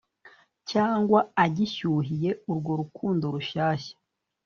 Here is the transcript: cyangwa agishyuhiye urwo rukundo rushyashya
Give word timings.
cyangwa 0.69 1.19
agishyuhiye 1.45 2.29
urwo 2.51 2.71
rukundo 2.81 3.25
rushyashya 3.33 3.95